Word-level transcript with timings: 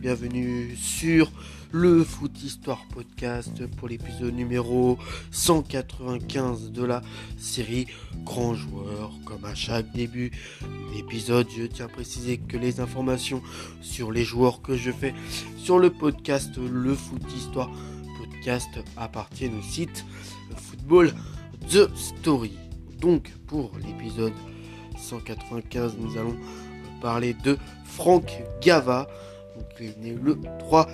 bienvenue 0.00 0.74
sur 0.76 1.30
le 1.72 2.02
Foot 2.04 2.42
Histoire 2.42 2.86
Podcast 2.94 3.66
pour 3.76 3.86
l'épisode 3.86 4.34
numéro 4.34 4.96
195 5.30 6.72
de 6.72 6.84
la 6.84 7.02
série 7.36 7.86
Grand 8.24 8.54
Joueur. 8.54 9.12
Comme 9.26 9.44
à 9.44 9.54
chaque 9.54 9.92
début 9.92 10.30
d'épisode, 10.94 11.46
je 11.54 11.64
tiens 11.64 11.84
à 11.84 11.88
préciser 11.88 12.38
que 12.38 12.56
les 12.56 12.80
informations 12.80 13.42
sur 13.82 14.10
les 14.10 14.24
joueurs 14.24 14.62
que 14.62 14.74
je 14.74 14.90
fais 14.90 15.12
sur 15.58 15.78
le 15.78 15.90
podcast 15.90 16.56
Le 16.56 16.94
Foot 16.94 17.22
Histoire 17.36 17.70
Podcast 18.18 18.70
appartiennent 18.96 19.58
au 19.58 19.62
site 19.62 20.06
Football 20.56 21.12
The 21.68 21.94
Story. 21.94 22.56
Donc 23.00 23.30
pour 23.46 23.72
l'épisode 23.86 24.32
195, 24.98 25.96
nous 25.98 26.16
allons 26.16 26.36
parler 27.02 27.34
de 27.34 27.58
Franck 27.84 28.42
Gava. 28.62 29.06
Il 29.80 29.86
est 29.86 29.98
né 29.98 30.14
le 30.14 30.38
3 30.58 30.86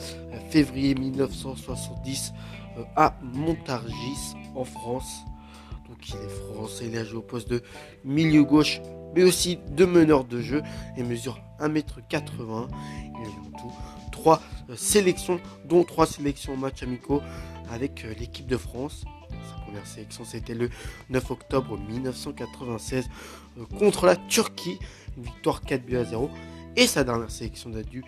février 0.51 0.95
1970 0.95 2.33
euh, 2.79 2.83
à 2.97 3.15
Montargis 3.23 4.35
en 4.55 4.65
France. 4.65 5.25
Donc 5.89 6.09
il 6.09 6.15
est 6.17 6.55
français, 6.55 6.87
il 6.91 6.97
a 6.99 7.05
joué 7.05 7.19
au 7.19 7.23
poste 7.23 7.49
de 7.49 7.63
milieu 8.05 8.45
gauche, 8.45 8.81
mais 9.15 9.23
aussi 9.23 9.59
de 9.71 9.85
meneur 9.85 10.25
de 10.25 10.41
jeu 10.41 10.63
et 10.97 11.03
mesure 11.03 11.41
1m80. 11.61 12.29
Il 12.39 13.17
a 13.17 13.29
eu 13.29 13.55
en 13.55 13.59
tout 13.59 13.73
3 14.13 14.41
euh, 14.71 14.77
sélections, 14.77 15.41
dont 15.65 15.85
3 15.85 16.07
sélections 16.07 16.55
en 16.55 16.57
match 16.57 16.83
amicaux 16.83 17.23
avec 17.71 18.05
euh, 18.05 18.15
l'équipe 18.19 18.47
de 18.47 18.57
France. 18.57 19.05
Sa 19.31 19.65
première 19.65 19.87
sélection 19.87 20.25
c'était 20.25 20.55
le 20.55 20.71
9 21.11 21.31
octobre 21.31 21.79
1996 21.79 23.09
contre 23.79 24.07
la 24.07 24.17
Turquie 24.17 24.79
une 25.17 25.25
victoire 25.25 25.61
4 25.63 25.85
buts 25.85 25.97
à 25.97 26.05
0. 26.05 26.31
Et 26.79 26.87
sa 26.87 27.05
dernière 27.05 27.31
sélection 27.31 27.71
date 27.71 27.89
du 27.89 28.05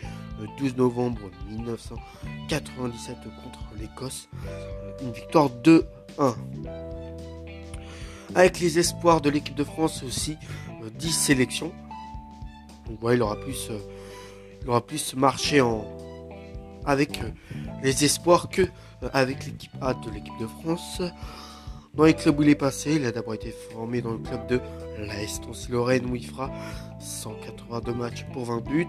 12 0.59 0.77
novembre 0.77 1.31
1997 1.49 3.17
contre 3.43 3.61
l'Écosse, 3.79 4.29
euh, 4.47 4.93
une 5.01 5.13
victoire 5.13 5.49
2-1. 5.49 5.85
Avec 8.35 8.61
les 8.61 8.79
espoirs 8.79 9.23
de 9.23 9.31
l'équipe 9.31 9.55
de 9.55 9.65
France 9.65 10.03
aussi, 10.03 10.37
10 10.99 11.07
euh, 11.07 11.11
sélections. 11.11 11.73
Donc 12.87 12.99
voilà, 13.01 13.17
il 13.17 13.23
aura 13.23 13.37
plus, 13.37 13.69
euh, 13.71 13.79
il 14.61 14.69
aura 14.69 14.85
plus 14.85 15.15
marché 15.15 15.63
avec 16.85 17.21
les 17.83 18.05
espoirs 18.05 18.51
que 18.51 18.69
avec 19.15 19.47
l'équipe 19.47 19.73
A 19.81 19.95
de 19.95 20.11
l'équipe 20.11 20.39
de 20.39 20.47
France. 20.47 21.01
Dans 21.95 22.05
les 22.05 22.15
clubs 22.15 22.39
où 22.39 22.43
il 22.43 22.49
est 22.49 22.55
passé, 22.55 22.95
il 22.97 23.05
a 23.07 23.13
d'abord 23.13 23.35
été 23.35 23.51
formé 23.51 24.01
dans 24.01 24.13
le 24.13 24.19
club 24.19 24.47
de 24.47 24.61
l'AS 24.99 25.41
Lorraine 25.69 26.07
où 26.07 26.17
il 26.17 26.27
fera 26.27 26.51
182 27.01 27.93
matchs 27.93 28.25
pour 28.33 28.45
20 28.45 28.65
buts. 28.65 28.87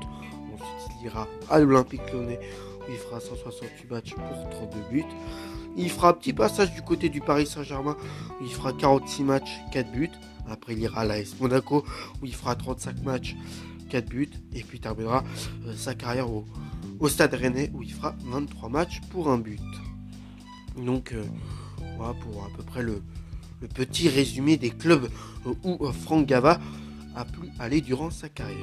Ensuite, 0.53 0.97
il 0.99 1.05
ira 1.07 1.27
à 1.49 1.59
l'Olympique 1.59 2.01
Lyonnais 2.11 2.39
où 2.81 2.91
il 2.91 2.97
fera 2.97 3.19
168 3.19 3.91
matchs 3.91 4.13
pour 4.13 4.49
32 4.49 4.79
buts. 4.91 5.05
Il 5.77 5.89
fera 5.89 6.09
un 6.09 6.13
petit 6.13 6.33
passage 6.33 6.73
du 6.73 6.81
côté 6.81 7.09
du 7.09 7.21
Paris 7.21 7.47
Saint-Germain 7.47 7.95
où 8.39 8.43
il 8.43 8.51
fera 8.51 8.73
46 8.73 9.23
matchs, 9.23 9.59
4 9.71 9.91
buts. 9.91 10.11
Après, 10.49 10.73
il 10.73 10.79
ira 10.79 11.01
à 11.01 11.05
l'AS 11.05 11.39
Monaco 11.39 11.85
où 12.21 12.25
il 12.25 12.35
fera 12.35 12.55
35 12.55 13.03
matchs, 13.03 13.35
4 13.89 14.05
buts. 14.07 14.29
Et 14.53 14.63
puis, 14.63 14.79
terminera 14.79 15.23
euh, 15.65 15.73
sa 15.75 15.95
carrière 15.95 16.29
au, 16.29 16.45
Stade 17.07 17.33
Rennais 17.33 17.71
où 17.73 17.81
il 17.81 17.93
fera 17.93 18.15
23 18.25 18.69
matchs 18.69 18.99
pour 19.09 19.29
un 19.29 19.37
but. 19.37 19.61
Donc, 20.77 21.13
euh, 21.13 21.23
pour 22.21 22.43
à 22.43 22.49
peu 22.55 22.63
près 22.63 22.81
le, 22.81 23.01
petit 23.73 24.07
résumé 24.07 24.55
des 24.57 24.69
clubs 24.69 25.09
où 25.63 25.85
euh, 25.85 25.91
Franck 25.91 26.25
Gava 26.27 26.59
a 27.15 27.25
pu 27.25 27.49
aller 27.59 27.81
durant 27.81 28.09
sa 28.09 28.29
carrière. 28.29 28.57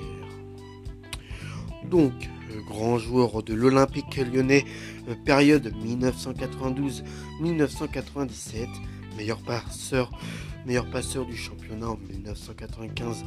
Donc, 1.91 2.15
grand 2.67 2.99
joueur 2.99 3.43
de 3.43 3.53
l'Olympique 3.55 4.17
lyonnais, 4.17 4.65
euh, 5.09 5.15
période 5.25 5.73
1992-1997, 7.41 8.69
meilleur 9.17 9.39
passeur, 9.43 10.11
meilleur 10.67 10.91
passeur 10.91 11.27
du 11.27 11.37
championnat 11.37 11.91
en 11.91 11.99
1995 12.11 13.25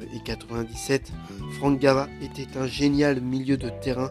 euh, 0.00 0.04
et 0.14 0.20
97. 0.24 1.12
Franck 1.58 1.80
Gava 1.80 2.08
était 2.22 2.56
un 2.56 2.66
génial 2.68 3.20
milieu 3.20 3.56
de 3.56 3.68
terrain 3.68 4.10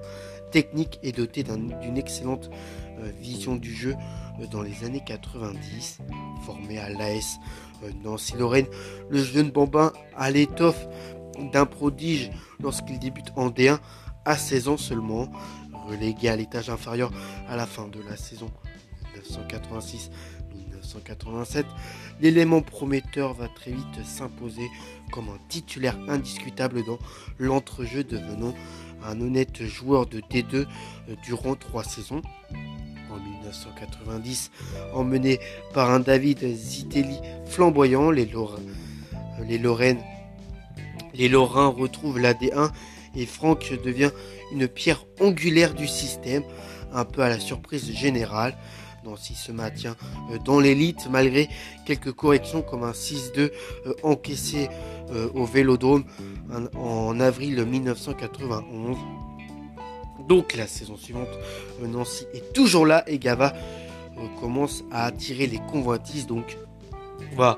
technique 0.51 0.99
et 1.03 1.11
doté 1.11 1.43
d'une 1.43 1.97
excellente 1.97 2.49
vision 3.19 3.55
du 3.55 3.73
jeu 3.73 3.95
dans 4.51 4.61
les 4.61 4.83
années 4.83 5.03
90. 5.05 5.99
Formé 6.45 6.79
à 6.79 6.89
l'AS 6.89 7.39
euh, 7.83 7.91
Nancy-Lorraine, 8.03 8.67
le 9.09 9.23
jeune 9.23 9.51
bambin 9.51 9.93
a 10.15 10.31
l'étoffe 10.31 10.87
d'un 11.51 11.65
prodige 11.65 12.31
lorsqu'il 12.61 12.99
débute 12.99 13.31
en 13.35 13.49
D1 13.49 13.79
à 14.25 14.37
16 14.37 14.67
ans 14.67 14.77
seulement. 14.77 15.27
Relégué 15.87 16.29
à 16.29 16.35
l'étage 16.35 16.69
inférieur 16.69 17.11
à 17.47 17.55
la 17.55 17.65
fin 17.65 17.87
de 17.87 18.01
la 18.01 18.17
saison 18.17 18.51
1986-1987, 19.15 21.63
l'élément 22.19 22.61
prometteur 22.61 23.33
va 23.33 23.47
très 23.47 23.71
vite 23.71 24.05
s'imposer 24.05 24.69
comme 25.11 25.29
un 25.29 25.39
titulaire 25.47 25.97
indiscutable 26.09 26.83
dans 26.85 26.99
l'entrejeu, 27.39 28.03
devenant 28.03 28.53
un 29.03 29.21
honnête 29.21 29.63
joueur 29.63 30.07
de 30.07 30.19
D2 30.19 30.55
euh, 30.55 30.65
durant 31.23 31.55
trois 31.55 31.83
saisons 31.83 32.21
1990, 33.37 34.51
emmené 34.93 35.39
par 35.73 35.91
un 35.91 35.99
David 35.99 36.39
Zitelli 36.55 37.19
flamboyant, 37.45 38.11
les, 38.11 38.25
Lorrains 39.57 39.97
retrouvent 41.67 42.19
la 42.19 42.33
D1 42.33 42.71
et 43.15 43.25
Franck 43.25 43.73
devient 43.83 44.11
une 44.51 44.67
pierre 44.67 45.05
angulaire 45.19 45.73
du 45.73 45.87
système, 45.87 46.43
un 46.93 47.05
peu 47.05 47.21
à 47.21 47.29
la 47.29 47.39
surprise 47.39 47.91
générale. 47.91 48.55
Nancy 49.03 49.35
se 49.35 49.51
maintient 49.51 49.95
euh, 50.31 50.37
dans 50.39 50.59
l'élite 50.59 51.07
malgré 51.09 51.49
quelques 51.85 52.11
corrections 52.11 52.61
comme 52.61 52.83
un 52.83 52.91
6-2 52.91 53.39
euh, 53.39 53.93
encaissé 54.03 54.69
euh, 55.11 55.29
au 55.33 55.45
Vélodrome 55.45 56.03
en 56.75 57.19
avril 57.19 57.63
1991. 57.65 58.97
Donc 60.27 60.55
la 60.55 60.67
saison 60.67 60.97
suivante, 60.97 61.29
euh, 61.81 61.87
Nancy 61.87 62.25
est 62.33 62.53
toujours 62.53 62.85
là 62.85 63.03
et 63.07 63.17
Gava 63.17 63.53
euh, 64.17 64.27
commence 64.39 64.83
à 64.91 65.05
attirer 65.05 65.47
les 65.47 65.59
convoitises. 65.59 66.27
Donc 66.27 66.57
voilà, 67.35 67.57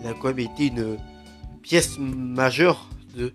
il 0.00 0.06
a 0.06 0.14
quand 0.14 0.28
même 0.28 0.38
été 0.38 0.68
une 0.68 0.96
pièce 1.62 1.98
majeure 1.98 2.88
de 3.16 3.32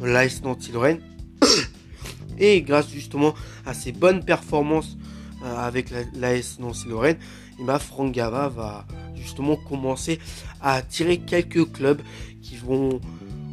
l'AS 0.00 0.42
Nancy-Lorraine. 0.42 1.00
Et 2.38 2.62
grâce 2.62 2.88
justement 2.88 3.34
à 3.66 3.74
ses 3.74 3.92
bonnes 3.92 4.24
performances 4.24 4.96
euh, 5.44 5.56
avec 5.56 5.90
l'AS 6.14 6.58
Nancy-Lorraine, 6.58 7.18
et 7.58 7.64
bah, 7.64 7.78
Franck 7.78 8.12
Gava 8.12 8.48
va 8.48 8.86
justement 9.14 9.56
commencer 9.56 10.18
à 10.60 10.74
attirer 10.74 11.18
quelques 11.18 11.70
clubs 11.72 12.00
qui 12.40 12.56
vont 12.56 13.00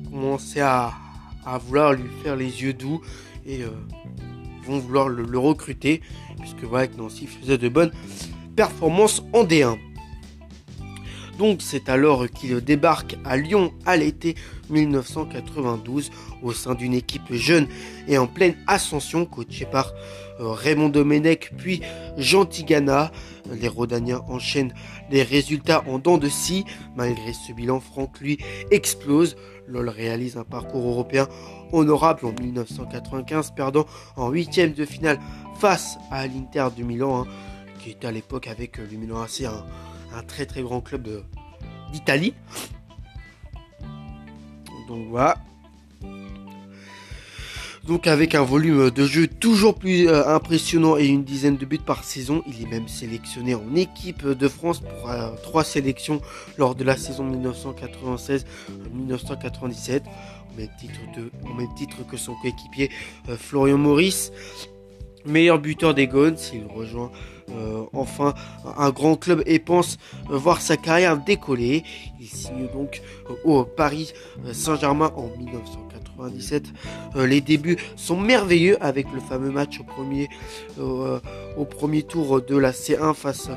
commencer 0.09 0.61
à, 0.61 0.93
vouloir 1.65 1.93
lui 1.93 2.09
faire 2.23 2.35
les 2.35 2.61
yeux 2.61 2.73
doux 2.73 3.01
vouloir 4.77 5.09
le, 5.09 5.39
recruter, 5.39 6.01
puisque 6.39 6.63
voilà 6.63 6.87
que 6.87 6.97
Nancy 6.97 7.25
faisait 7.25 7.57
de 7.57 7.69
bonnes 7.69 7.91
performances 8.55 9.23
en 9.33 9.43
D1. 9.43 9.77
Donc 11.39 11.61
c'est 11.61 11.87
alors 11.87 12.29
qu'il 12.29 12.59
débarque 12.59 13.15
à 13.23 13.37
Lyon 13.37 13.73
à 13.85 13.95
l'été 13.95 14.35
1992 14.69 16.11
au 16.43 16.51
sein 16.51 16.75
d'une 16.75 16.93
équipe 16.93 17.33
jeune 17.33 17.67
et 18.09 18.17
en 18.17 18.27
pleine 18.27 18.55
ascension 18.67 19.25
coachée 19.25 19.65
par 19.65 19.93
euh, 20.41 20.49
Raymond 20.49 20.89
Domenech 20.89 21.51
puis 21.57 21.81
Jean 22.17 22.43
Tigana. 22.43 23.13
Les 23.49 23.69
Rodaniens 23.69 24.21
enchaînent 24.27 24.73
les 25.09 25.23
résultats 25.23 25.83
en 25.87 25.97
dents 25.97 26.17
de 26.17 26.27
scie. 26.27 26.65
Malgré 26.97 27.31
ce 27.31 27.53
bilan, 27.53 27.79
Franck 27.79 28.19
lui 28.19 28.37
explose. 28.69 29.37
LOL 29.69 29.89
réalise 29.89 30.37
un 30.37 30.43
parcours 30.43 30.87
européen 30.87 31.27
honorable 31.71 32.25
en 32.25 32.33
1995, 32.41 33.51
perdant 33.51 33.85
en 34.15 34.29
huitième 34.29 34.73
de 34.73 34.85
finale 34.85 35.19
face 35.59 35.97
à 36.11 36.27
l'Inter 36.27 36.67
de 36.77 36.83
Milan, 36.83 37.21
hein, 37.21 37.27
qui 37.79 37.91
était 37.91 38.07
à 38.07 38.11
l'époque 38.11 38.47
avec 38.47 38.79
euh, 38.79 38.87
le 38.91 38.97
Milan 38.97 39.21
AC 39.21 39.41
un, 39.41 39.65
un, 40.17 40.23
très 40.23 40.45
très 40.45 40.61
grand 40.61 40.81
club 40.81 41.07
d'Italie. 41.91 42.33
Donc 44.87 45.07
voilà. 45.09 45.37
Donc 47.89 48.05
avec 48.05 48.35
un 48.35 48.43
volume 48.43 48.91
de 48.91 49.05
jeu 49.07 49.25
toujours 49.25 49.73
plus 49.73 50.07
euh, 50.07 50.27
impressionnant 50.27 50.95
et 50.95 51.07
une 51.07 51.23
dizaine 51.23 51.57
de 51.57 51.65
buts 51.65 51.79
par 51.83 52.03
saison, 52.03 52.43
il 52.45 52.61
est 52.61 52.69
même 52.69 52.87
sélectionné 52.87 53.55
en 53.55 53.75
équipe 53.75 54.27
de 54.27 54.47
France 54.47 54.79
pour 54.79 55.09
euh, 55.09 55.31
trois 55.41 55.63
sélections 55.63 56.21
lors 56.59 56.75
de 56.75 56.83
la 56.83 56.95
saison 56.95 57.27
1996-1997 57.31 60.03
même 60.55 60.69
titre, 60.79 60.99
de, 61.17 61.31
au 61.49 61.53
même 61.55 61.73
titre 61.75 62.05
que 62.05 62.15
son 62.15 62.35
coéquipier 62.35 62.91
euh, 63.27 63.35
Florian 63.35 63.79
Maurice. 63.79 64.31
Meilleur 65.25 65.57
buteur 65.57 65.95
des 65.95 66.05
Gones, 66.05 66.37
il 66.53 66.67
rejoint 66.71 67.09
enfin 67.93 68.35
un 68.77 68.91
grand 68.91 69.15
club 69.15 69.41
et 69.47 69.57
pense 69.57 69.97
voir 70.29 70.61
sa 70.61 70.77
carrière 70.77 71.17
décoller. 71.17 71.83
Il 72.19 72.27
signe 72.27 72.67
donc 72.71 73.01
au 73.43 73.63
Paris 73.63 74.13
Saint-Germain 74.53 75.11
en 75.17 75.31
1998 75.35 75.88
97. 76.19 76.63
les 77.15 77.41
débuts 77.41 77.77
sont 77.95 78.19
merveilleux 78.19 78.77
avec 78.83 79.07
le 79.13 79.19
fameux 79.19 79.51
match 79.51 79.79
au 79.79 79.83
premier, 79.83 80.27
au 80.77 81.65
premier 81.65 82.03
tour 82.03 82.41
de 82.41 82.57
la 82.57 82.71
C1 82.71 83.13
face 83.13 83.49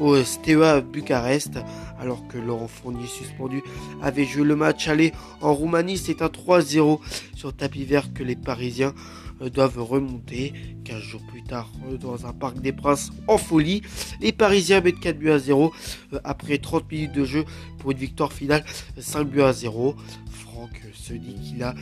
au 0.00 0.22
Steaua 0.24 0.80
Bucarest, 0.80 1.58
alors 2.00 2.26
que 2.26 2.38
Laurent 2.38 2.66
Fournier 2.66 3.06
suspendu 3.06 3.62
avait 4.02 4.24
joué 4.24 4.44
le 4.44 4.56
match 4.56 4.88
aller 4.88 5.12
en 5.42 5.54
Roumanie. 5.54 5.98
C'est 5.98 6.22
un 6.22 6.28
3-0 6.28 6.98
sur 7.36 7.54
tapis 7.54 7.84
vert 7.84 8.12
que 8.12 8.22
les 8.22 8.36
Parisiens 8.36 8.94
euh, 9.42 9.50
doivent 9.50 9.82
remonter. 9.82 10.54
15 10.84 11.02
jours 11.02 11.20
plus 11.30 11.42
tard, 11.42 11.70
euh, 11.88 11.98
dans 11.98 12.26
un 12.26 12.32
parc 12.32 12.60
des 12.60 12.72
Princes 12.72 13.10
en 13.28 13.36
folie, 13.36 13.82
les 14.20 14.32
Parisiens 14.32 14.80
mettent 14.80 15.00
4 15.00 15.18
buts 15.18 15.30
à 15.30 15.38
0 15.38 15.72
euh, 16.14 16.18
après 16.24 16.58
30 16.58 16.90
minutes 16.90 17.12
de 17.12 17.24
jeu 17.24 17.44
pour 17.78 17.90
une 17.90 17.98
victoire 17.98 18.32
finale 18.32 18.64
5 18.98 19.24
buts 19.24 19.42
à 19.42 19.52
0. 19.52 19.94
Franck 20.30 20.80
se 20.94 21.12
dit 21.12 21.34
qu'il 21.34 21.62
a 21.62 21.74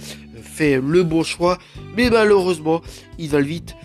fait 0.42 0.80
le 0.80 1.04
bon 1.04 1.22
choix, 1.22 1.58
mais 1.96 2.10
malheureusement, 2.10 2.82
il 3.18 3.30
va 3.30 3.40
vite 3.40 3.76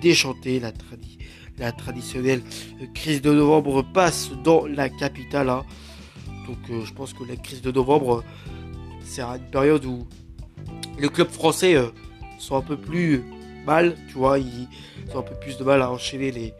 déchanter 0.00 0.60
la 0.60 0.72
tradition 0.72 1.18
la 1.58 1.72
traditionnelle 1.72 2.42
crise 2.94 3.20
de 3.20 3.32
novembre 3.32 3.82
passe 3.82 4.30
dans 4.44 4.66
la 4.66 4.88
capitale. 4.88 5.48
Hein. 5.48 5.64
Donc 6.46 6.58
euh, 6.70 6.84
je 6.84 6.92
pense 6.92 7.12
que 7.12 7.24
la 7.24 7.36
crise 7.36 7.62
de 7.62 7.70
novembre, 7.70 8.24
c'est 9.04 9.22
une 9.22 9.50
période 9.50 9.84
où 9.84 10.06
les 10.98 11.08
clubs 11.08 11.30
français 11.30 11.74
euh, 11.74 11.88
sont 12.38 12.56
un 12.56 12.62
peu 12.62 12.76
plus 12.76 13.22
mal, 13.66 13.96
tu 14.08 14.14
vois, 14.14 14.38
ils 14.38 14.66
ont 15.14 15.18
un 15.18 15.22
peu 15.22 15.34
plus 15.34 15.58
de 15.58 15.64
mal 15.64 15.82
à 15.82 15.90
enchaîner 15.90 16.30
les, 16.30 16.54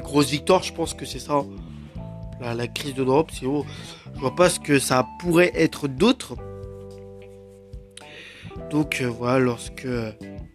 grosses 0.00 0.30
victoires. 0.30 0.62
Je 0.62 0.72
pense 0.72 0.94
que 0.94 1.04
c'est 1.04 1.18
ça, 1.18 1.44
la, 2.40 2.66
crise 2.68 2.94
de 2.94 3.04
novembre. 3.04 3.30
Sinon, 3.32 3.64
je 4.14 4.20
vois 4.20 4.34
pas 4.34 4.48
ce 4.48 4.60
que 4.60 4.78
ça 4.78 5.06
pourrait 5.20 5.52
être 5.54 5.88
d'autre. 5.88 6.34
Donc 8.70 9.00
euh, 9.00 9.06
voilà, 9.06 9.38
lorsque 9.38 9.86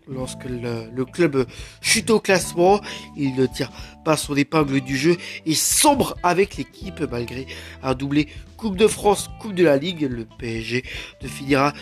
lorsque 0.07 0.45
le, 0.45 1.05
club 1.05 1.45
chute 1.81 2.09
au 2.09 2.19
classement, 2.19 2.81
il 3.15 3.35
ne 3.35 3.45
tire 3.45 3.71
pas 4.03 4.17
son 4.17 4.35
épingle 4.35 4.81
du 4.81 4.97
jeu 4.97 5.17
et 5.45 5.53
sombre 5.53 6.15
avec 6.23 6.57
l'équipe 6.57 7.01
malgré 7.11 7.47
un 7.83 7.93
doublé 7.93 8.27
Coupe 8.57 8.77
de 8.77 8.87
France, 8.87 9.29
Coupe 9.39 9.55
de 9.55 9.63
la 9.63 9.77
Ligue. 9.77 10.07
Le 10.09 10.25
PSG 10.37 10.83
ne 11.21 11.27
finira 11.27 11.73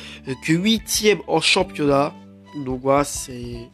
que 0.45 0.53
huitième 0.53 1.19
en 1.27 1.41
championnat. 1.41 2.13
Donc 2.65 2.81
voilà, 2.81 3.03
c'est 3.03 3.69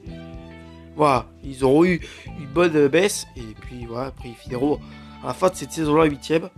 voilà, 0.96 1.28
ils 1.44 1.64
auront 1.64 1.84
eu 1.86 2.00
une 2.40 2.48
bonne 2.48 2.88
baisse 2.88 3.28
et 3.36 3.54
puis 3.62 3.86
voilà, 3.86 4.08
après 4.08 4.30
ils 4.30 4.36
finiront 4.36 4.80
à 5.24 5.28
la 5.28 5.34
fin 5.34 5.50
de 5.50 5.56
cette 5.56 5.72
saison-là 5.72 6.06
huitième. 6.06 6.50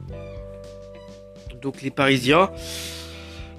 Donc 1.61 1.81
les 1.81 1.91
Parisiens. 1.91 2.49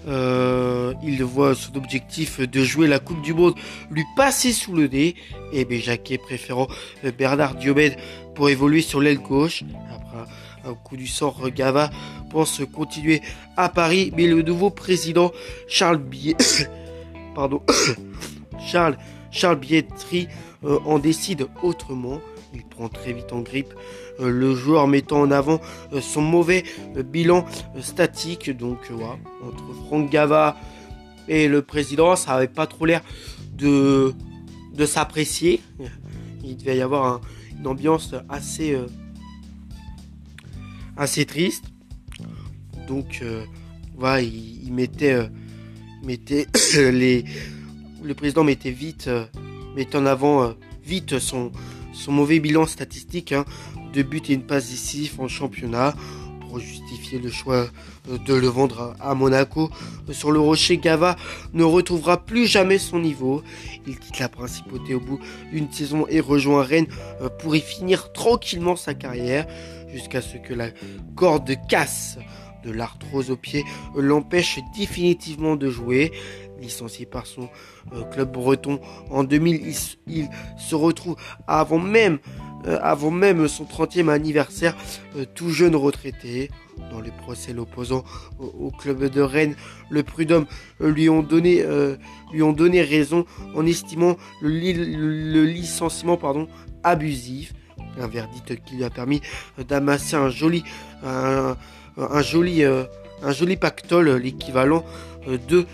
Euh, 0.06 0.94
il 1.02 1.22
voit 1.24 1.54
son 1.54 1.76
objectif 1.76 2.40
de 2.40 2.62
jouer 2.62 2.86
la 2.86 2.98
Coupe 2.98 3.20
du 3.22 3.34
Monde 3.34 3.54
lui 3.90 4.04
passer 4.16 4.52
sous 4.52 4.74
le 4.74 4.86
nez. 4.86 5.16
Et 5.52 5.64
bien 5.64 5.80
Jacquet 5.80 6.18
préférant 6.18 6.68
euh, 7.04 7.12
Bernard 7.12 7.54
Diomède 7.56 7.96
pour 8.34 8.48
évoluer 8.48 8.80
sur 8.80 9.00
l'aile 9.00 9.18
gauche. 9.18 9.64
Après 9.94 10.30
un 10.70 10.74
coup 10.74 10.96
du 10.96 11.06
sort, 11.06 11.50
Gava 11.50 11.90
pense 12.30 12.60
continuer 12.72 13.22
à 13.56 13.68
Paris. 13.68 14.12
Mais 14.16 14.26
le 14.26 14.42
nouveau 14.42 14.70
président 14.70 15.32
Charles 15.68 15.98
Biet... 15.98 16.36
Pardon. 17.34 17.62
Charles, 18.66 18.96
Charles 19.30 19.58
Bietri 19.58 20.28
euh, 20.64 20.78
en 20.84 20.98
décide 20.98 21.46
autrement. 21.62 22.20
Il 22.54 22.64
prend 22.64 22.88
très 22.88 23.12
vite 23.12 23.32
en 23.32 23.40
grippe 23.40 23.74
euh, 24.20 24.30
le 24.30 24.54
joueur 24.54 24.88
mettant 24.88 25.20
en 25.20 25.30
avant 25.30 25.60
euh, 25.92 26.00
son 26.00 26.22
mauvais 26.22 26.64
euh, 26.96 27.02
bilan 27.02 27.44
statique. 27.80 28.50
Donc 28.56 28.90
entre 29.42 29.74
Franck 29.86 30.10
Gava 30.10 30.56
et 31.28 31.46
le 31.48 31.62
président, 31.62 32.16
ça 32.16 32.32
n'avait 32.32 32.48
pas 32.48 32.66
trop 32.66 32.86
l'air 32.86 33.02
de, 33.52 34.14
de 34.74 34.86
s'apprécier. 34.86 35.60
Il 36.42 36.56
devait 36.56 36.78
y 36.78 36.80
avoir 36.80 37.20
une 37.58 37.66
ambiance 37.66 38.14
assez, 38.30 38.78
assez 40.96 41.26
triste. 41.26 41.64
Donc 42.86 43.22
voilà, 43.94 44.22
il, 44.22 44.72
mettait, 44.72 45.28
mettait 46.02 46.46
les, 46.76 47.26
le 48.02 48.14
président 48.14 48.44
mettait 48.44 48.70
vite, 48.70 49.10
mettait 49.76 49.96
en 49.96 50.06
avant 50.06 50.54
vite 50.82 51.18
son, 51.18 51.52
son 51.98 52.12
mauvais 52.12 52.40
bilan 52.40 52.66
statistique. 52.66 53.32
Hein 53.32 53.44
deux 53.92 54.02
buts 54.02 54.22
et 54.28 54.34
une 54.34 54.42
passe 54.42 54.70
décisive 54.70 55.20
en 55.20 55.28
championnat 55.28 55.94
pour 56.40 56.58
justifier 56.58 57.18
le 57.18 57.30
choix 57.30 57.68
euh, 58.08 58.18
de 58.26 58.34
le 58.34 58.46
vendre 58.46 58.94
à 59.00 59.14
Monaco. 59.14 59.70
Sur 60.10 60.30
le 60.30 60.40
rocher, 60.40 60.78
Gava 60.78 61.16
ne 61.52 61.64
retrouvera 61.64 62.24
plus 62.24 62.46
jamais 62.46 62.78
son 62.78 63.00
niveau. 63.00 63.42
Il 63.86 63.98
quitte 63.98 64.18
la 64.18 64.28
principauté 64.28 64.94
au 64.94 65.00
bout 65.00 65.18
d'une 65.52 65.70
saison 65.70 66.06
et 66.08 66.20
rejoint 66.20 66.62
Rennes 66.62 66.86
euh, 67.20 67.28
pour 67.28 67.54
y 67.54 67.60
finir 67.60 68.12
tranquillement 68.12 68.76
sa 68.76 68.94
carrière 68.94 69.46
jusqu'à 69.92 70.22
ce 70.22 70.36
que 70.36 70.54
la 70.54 70.68
corde 71.16 71.54
casse 71.68 72.18
de 72.64 72.70
l'arthrose 72.70 73.30
au 73.30 73.36
pied 73.36 73.64
l'empêche 73.96 74.58
définitivement 74.76 75.56
de 75.56 75.70
jouer. 75.70 76.12
Licencié 76.60 77.06
par 77.06 77.26
son 77.26 77.48
euh, 77.92 78.02
club 78.04 78.32
breton 78.32 78.80
en 79.10 79.22
2000, 79.22 79.74
il 80.06 80.28
se 80.58 80.74
retrouve 80.74 81.16
avant 81.46 81.78
même 81.78 82.18
euh, 82.66 82.78
avant 82.82 83.12
même 83.12 83.46
son 83.46 83.64
30e 83.64 84.08
anniversaire, 84.08 84.76
euh, 85.16 85.24
tout 85.34 85.50
jeune 85.50 85.76
retraité. 85.76 86.50
Dans 86.90 87.00
les 87.00 87.10
procès 87.10 87.52
l'opposant 87.52 88.04
au, 88.38 88.70
club 88.70 89.04
de 89.04 89.20
Rennes, 89.20 89.56
le 89.90 90.04
prud'homme 90.04 90.46
lui 90.78 91.08
ont 91.08 91.24
donné, 91.24 91.64
lui 92.32 92.40
ont 92.40 92.52
donné 92.52 92.82
raison 92.82 93.26
en 93.56 93.66
estimant 93.66 94.16
le, 94.40 95.44
licenciement 95.44 96.16
pardon, 96.16 96.46
abusif. 96.84 97.52
Un 98.00 98.06
verdict 98.06 98.62
qui 98.64 98.76
lui 98.76 98.84
a 98.84 98.90
permis 98.90 99.20
d'amasser 99.66 100.14
un 100.14 100.30
joli, 100.30 100.62
un, 101.02 101.56
joli, 102.20 102.62
un 102.64 103.32
joli 103.32 103.56
pactole, 103.56 104.10
l'équivalent 104.10 104.84
de 105.26 105.66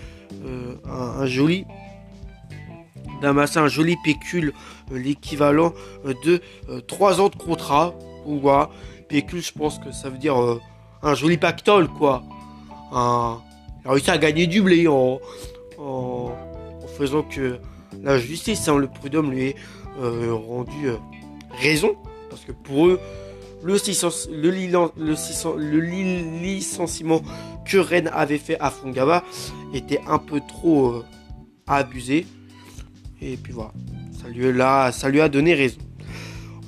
un 0.84 1.26
joli 1.26 1.66
d'amasser 3.24 3.58
un 3.58 3.68
joli 3.68 3.96
pécule, 4.04 4.52
euh, 4.92 4.98
l'équivalent 4.98 5.72
euh, 6.04 6.14
de 6.24 6.40
3 6.86 7.20
euh, 7.20 7.24
ans 7.24 7.28
de 7.28 7.36
contrat. 7.36 7.94
Ou 8.26 8.38
voilà, 8.38 8.70
pécule, 9.08 9.42
je 9.42 9.52
pense 9.52 9.78
que 9.78 9.92
ça 9.92 10.08
veut 10.08 10.18
dire 10.18 10.36
un 11.02 11.14
joli 11.14 11.36
pactole, 11.36 11.88
quoi. 11.88 12.22
Il 12.90 12.96
a 12.96 13.40
réussi 13.84 14.10
à 14.10 14.16
gagner 14.16 14.46
du 14.46 14.62
blé 14.62 14.88
en, 14.88 15.20
en, 15.78 16.30
faisant 16.96 17.22
que 17.22 17.58
la 18.02 18.18
justice, 18.18 18.66
hein, 18.68 18.78
le 18.78 18.86
prud'homme 18.86 19.30
lui 19.30 19.48
ait 19.48 19.56
rendu 19.98 20.88
raison. 21.60 21.96
Parce 22.30 22.46
que 22.46 22.52
pour 22.52 22.86
eux, 22.86 23.00
le, 23.64 23.74
licenciement 26.42 27.22
que 27.64 27.78
Rennes 27.78 28.10
avait 28.12 28.38
fait 28.38 28.56
à 28.60 28.70
Fongaba 28.70 29.24
était 29.72 30.00
un 30.06 30.18
peu 30.18 30.40
trop 30.46 31.02
abusé. 31.66 32.26
Et 33.22 33.36
puis 33.36 33.52
voilà, 33.52 33.72
ça 34.92 35.08
lui, 35.08 35.20
a, 35.20 35.28
donné 35.28 35.54
raison. 35.54 35.78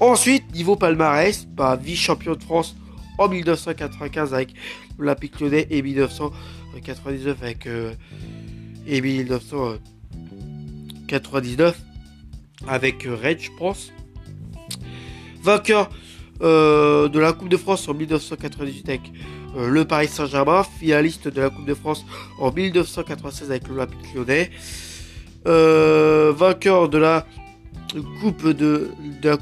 Ensuite, 0.00 0.52
niveau 0.54 0.74
palmarès, 0.76 1.46
bah, 1.46 1.76
vice-champion 1.76 2.34
de 2.34 2.42
France 2.42 2.74
en 3.18 3.28
1995 3.28 4.34
avec 4.34 4.54
l'Olympique 4.98 5.38
Lyonnais 5.40 5.66
et 5.70 5.80
1999 5.82 7.42
avec 7.42 7.66
euh, 7.66 7.92
et 8.86 9.02
1999 9.02 11.78
avec 12.66 13.06
euh, 13.06 13.34
je 13.38 13.50
pense. 13.58 13.92
Vainqueur 15.42 15.90
euh, 16.42 17.08
de 17.08 17.18
la 17.18 17.32
Coupe 17.32 17.48
de 17.48 17.56
France 17.56 17.88
en 17.88 17.94
1998 17.94 18.88
avec 18.88 19.12
le 19.56 19.84
Paris 19.86 20.08
Saint-Germain, 20.08 20.64
finaliste 20.78 21.28
de 21.28 21.40
la 21.40 21.50
Coupe 21.50 21.64
de 21.66 21.74
France 21.74 22.04
en 22.38 22.52
1996 22.52 23.50
avec 23.50 23.68
l'Olympique 23.68 24.14
Lyonnais. 24.14 24.50
Euh, 25.46 26.32
vainqueur 26.36 26.88
de 26.88 26.98
la 26.98 27.24
coupe 28.20 28.48
de, 28.48 28.90
la 29.22 29.36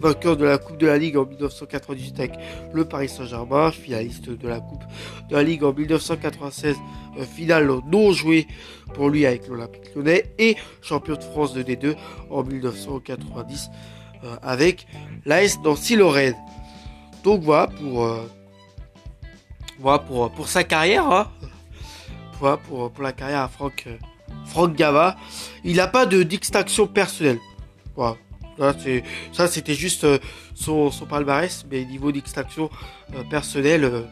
vainqueur 0.00 0.36
de 0.36 0.44
la 0.44 0.58
coupe 0.58 0.76
de 0.76 0.88
la 0.88 0.98
Ligue 0.98 1.16
en 1.16 1.24
1998 1.24 2.18
avec 2.18 2.32
le 2.72 2.84
Paris 2.84 3.08
Saint-Germain, 3.08 3.70
finaliste 3.70 4.28
de 4.28 4.48
la 4.48 4.58
coupe 4.58 4.82
de 5.28 5.36
la 5.36 5.44
Ligue 5.44 5.62
en 5.62 5.72
1996, 5.72 6.76
euh, 7.16 7.24
finale 7.24 7.70
non 7.86 8.10
jouée 8.10 8.48
pour 8.94 9.08
lui 9.08 9.24
avec 9.24 9.46
l'Olympique 9.46 9.94
Lyonnais 9.94 10.32
et 10.38 10.56
champion 10.82 11.14
de 11.14 11.22
France 11.22 11.54
de 11.54 11.62
D2 11.62 11.94
en 12.28 12.42
1990 12.42 13.70
euh, 14.24 14.36
avec 14.42 14.86
l'AS 15.24 15.60
Nancy-Lorraine. 15.62 16.36
Donc 17.24 17.42
voilà 17.42 17.66
pour 17.66 18.16
voilà 19.78 19.98
pour, 19.98 20.30
pour 20.30 20.48
sa 20.48 20.64
carrière. 20.64 21.10
Hein. 21.10 21.30
Voilà 22.38 22.56
pour, 22.56 22.90
pour 22.90 23.02
la 23.02 23.12
carrière 23.12 23.40
à 23.40 23.48
Franck 23.48 23.86
Franck 24.46 24.74
Gava, 24.74 25.16
il 25.64 25.76
n'a 25.76 25.86
pas 25.86 26.06
de 26.06 26.22
distinction 26.22 26.86
personnelle. 26.86 27.38
Voilà. 27.96 28.16
ça, 29.32 29.46
c'était 29.46 29.74
juste 29.74 30.04
euh, 30.04 30.18
son, 30.54 30.90
palmarès, 31.08 31.64
mais 31.70 31.84
niveau 31.84 32.12
d'extraction 32.12 32.70
euh, 33.14 33.22
personnelle, 33.30 33.84
euh, 33.84 34.02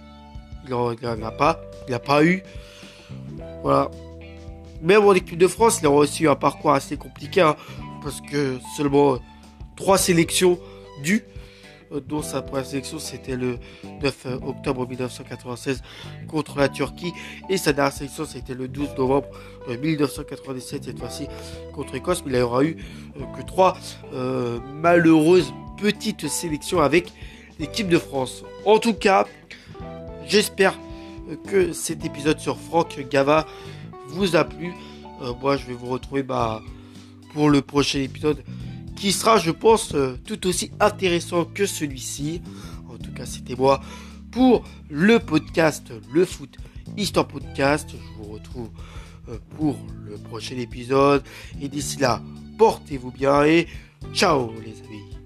il 0.64 0.70
n'en 0.70 1.22
a 1.22 1.30
pas. 1.30 1.60
Il 1.88 1.92
n'a 1.92 1.98
pas 1.98 2.24
eu. 2.24 2.42
Voilà. 3.62 3.90
Même 4.82 5.04
en 5.04 5.12
équipe 5.14 5.38
de 5.38 5.48
France, 5.48 5.80
il 5.80 5.86
a 5.86 5.90
aussi 5.90 6.24
eu 6.24 6.28
un 6.28 6.36
parcours 6.36 6.72
assez 6.72 6.96
compliqué, 6.96 7.40
hein, 7.40 7.56
parce 8.02 8.20
que 8.20 8.58
seulement 8.76 9.18
trois 9.78 9.96
sélections 9.96 10.58
dues 11.04 11.22
euh, 11.92 12.00
dont 12.00 12.20
sa 12.20 12.42
première 12.42 12.66
sélection 12.66 12.98
c'était 12.98 13.36
le 13.36 13.58
9 14.02 14.26
octobre 14.44 14.88
1996 14.88 15.82
contre 16.26 16.58
la 16.58 16.68
Turquie 16.68 17.12
et 17.48 17.56
sa 17.56 17.72
dernière 17.72 17.92
sélection 17.92 18.24
c'était 18.26 18.54
le 18.54 18.66
12 18.66 18.96
novembre 18.98 19.28
1997 19.68 20.84
cette 20.84 20.98
fois-ci 20.98 21.28
contre 21.72 21.92
l'Écosse 21.92 22.24
mais 22.26 22.32
il 22.32 22.36
n'y 22.36 22.42
aura 22.42 22.64
eu 22.64 22.76
euh, 23.20 23.24
que 23.36 23.42
trois 23.46 23.78
euh, 24.14 24.58
malheureuses 24.82 25.54
petites 25.80 26.26
sélections 26.26 26.80
avec 26.80 27.12
l'équipe 27.60 27.88
de 27.88 27.98
France. 27.98 28.44
En 28.64 28.80
tout 28.80 28.94
cas, 28.94 29.26
j'espère 30.26 30.76
que 31.46 31.72
cet 31.72 32.04
épisode 32.04 32.40
sur 32.40 32.58
Franck 32.58 32.98
Gava 33.08 33.46
vous 34.08 34.34
a 34.34 34.42
plu. 34.44 34.72
moi 35.40 35.56
je 35.56 35.66
vais 35.66 35.74
vous 35.74 35.86
retrouver 35.86 36.24
bah, 36.24 36.62
pour 37.32 37.48
le 37.48 37.62
prochain 37.62 38.00
épisode 38.00 38.42
qui 38.98 39.12
sera, 39.12 39.38
je 39.38 39.50
pense, 39.50 39.94
euh, 39.94 40.18
tout 40.24 40.46
aussi 40.46 40.70
intéressant 40.80 41.44
que 41.44 41.66
celui-ci. 41.66 42.42
En 42.88 42.96
tout 42.96 43.12
cas, 43.12 43.26
c'était 43.26 43.54
moi 43.54 43.80
pour 44.30 44.64
le 44.90 45.18
podcast 45.18 45.92
Le 46.12 46.24
Foot 46.24 46.56
Histoire 46.96 47.28
Podcast. 47.28 47.90
Je 47.92 48.22
vous 48.22 48.32
retrouve 48.32 48.70
euh, 49.28 49.38
pour 49.56 49.78
le 50.04 50.16
prochain 50.16 50.56
épisode. 50.56 51.22
Et 51.60 51.68
d'ici 51.68 51.98
là, 51.98 52.20
portez-vous 52.58 53.12
bien 53.12 53.44
et 53.44 53.68
ciao 54.12 54.52
les 54.64 54.80
amis. 54.84 55.17